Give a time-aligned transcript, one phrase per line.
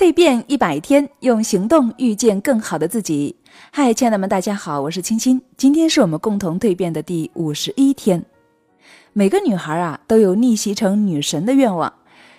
[0.00, 3.36] 蜕变一百天，用行动遇见更好的自己。
[3.70, 5.38] 嗨，亲爱的们，大家好，我是青青。
[5.58, 8.24] 今天是我们共同蜕变的第五十一天。
[9.12, 11.92] 每个女孩啊，都有逆袭成女神的愿望。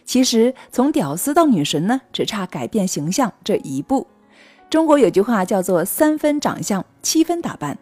[0.05, 4.07] 其实，从屌丝到女神呢，只差改变形象这一步。
[4.68, 7.78] 中国有句话叫做“三分长相，七分打扮”。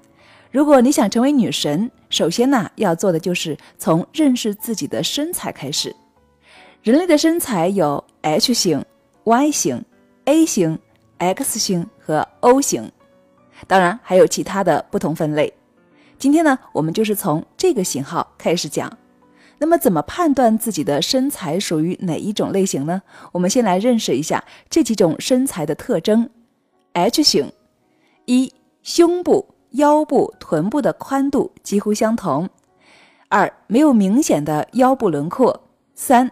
[0.51, 5.95] 如果你想成为女神，首先呢，要做的就是从认识自己的身材开始。
[6.83, 8.83] 人类的身材有 H 型。
[9.29, 9.85] Y 型、
[10.25, 10.79] A 型、
[11.19, 12.91] X 型和 O 型，
[13.67, 15.53] 当然还有其他的不同分类。
[16.17, 18.91] 今天呢，我们就是从这个型号开始讲。
[19.59, 23.03] 那么，怎么判断自己的身材属于哪一种类型呢？
[23.31, 26.27] 我们先来认识一下这几种身材的特征。
[26.93, 27.51] H 型：
[28.25, 32.47] 一、胸部、腰部、臀部的宽度几乎相同；
[33.27, 35.53] 二、没有明显的腰部轮廓；
[35.93, 36.31] 三。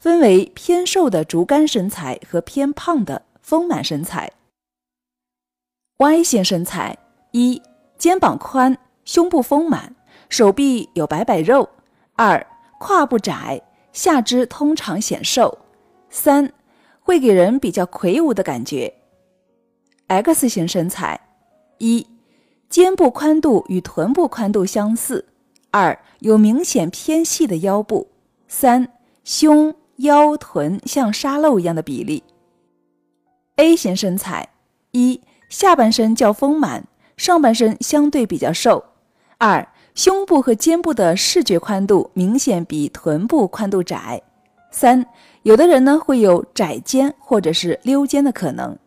[0.00, 4.32] 分为偏瘦的竹竿身材和偏胖的丰满身材。
[5.98, 6.96] Y 型身材：
[7.32, 7.60] 一、
[7.98, 9.94] 肩膀宽，胸部丰满，
[10.30, 11.68] 手臂有摆摆肉；
[12.14, 12.44] 二、
[12.78, 13.60] 胯部窄，
[13.92, 15.58] 下肢通常显瘦；
[16.08, 16.50] 三、
[17.02, 18.94] 会给人比较魁梧的感觉。
[20.06, 21.20] X 型身材：
[21.76, 22.06] 一、
[22.70, 25.26] 肩部宽度与臀部宽度相似；
[25.70, 28.06] 二、有明显偏细的腰部；
[28.48, 28.90] 三、
[29.24, 29.74] 胸。
[30.00, 32.22] 腰臀像沙漏一样的比例。
[33.56, 34.48] A 型身材：
[34.92, 38.82] 一、下半身较丰满，上半身相对比较瘦；
[39.38, 44.18] 二、胸部和肩部的视觉宽度明显比臀部宽度窄；
[44.70, 45.04] 三、
[45.42, 48.78] 有的人呢会有窄肩或者是溜肩的可能。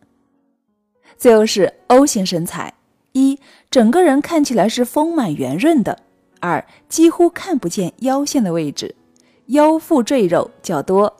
[1.16, 2.74] 最后是 O 型身材：
[3.12, 3.38] 一、
[3.70, 5.96] 整个人看起来是丰满圆润的；
[6.40, 8.96] 二、几乎看不见腰线的位置。
[9.46, 11.14] 腰腹赘肉较多。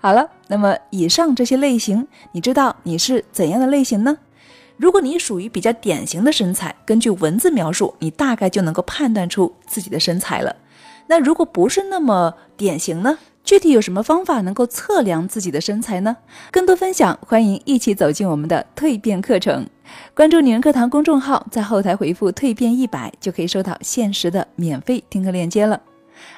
[0.00, 4.18] 好了，那么以上这些类型，你知道你是怎样的类型呢？
[4.76, 10.56] 如果你属于比较典型的身材，根据文字描述，你大概就能够判断出自己的身材了。
[11.06, 13.18] 那如果不是那么典型呢？
[13.44, 16.16] 具体有什么方法能够测量自己的身材呢？
[16.50, 19.68] 更多分享，欢迎一起走进我们的蜕变课程。
[20.14, 25.80] 关注女人课堂公众号，在后台回复“蜕变一百”，就可以收到限时的免费听课链接了。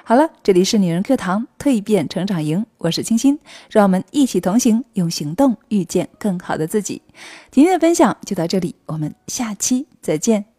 [0.04, 3.38] 好了，这里是女人课堂蜕变成长营，我是清新，
[3.70, 7.02] 让我们一起同行，用行动遇见更好的自己。
[7.50, 10.53] 今天的分享就到这里，我们下期再见。